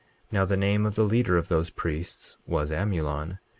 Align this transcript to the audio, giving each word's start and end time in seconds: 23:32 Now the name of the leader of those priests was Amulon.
23:32 0.31 0.31
Now 0.31 0.45
the 0.45 0.57
name 0.57 0.85
of 0.87 0.95
the 0.95 1.03
leader 1.03 1.37
of 1.37 1.47
those 1.47 1.69
priests 1.69 2.39
was 2.47 2.71
Amulon. 2.71 3.37